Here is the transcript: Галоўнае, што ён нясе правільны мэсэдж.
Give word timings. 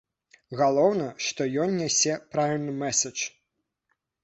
Галоўнае, 0.61 1.09
што 1.25 1.47
ён 1.65 1.77
нясе 1.83 2.17
правільны 2.33 2.77
мэсэдж. 2.83 3.19